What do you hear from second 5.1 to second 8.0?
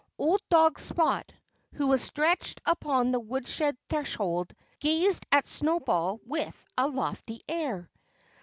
at Snowball with a lofty air.